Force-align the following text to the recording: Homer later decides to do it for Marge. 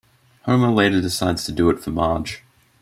Homer 0.47 0.71
later 0.71 0.99
decides 0.99 1.43
to 1.45 1.51
do 1.51 1.69
it 1.69 1.79
for 1.79 1.91
Marge. 1.91 2.41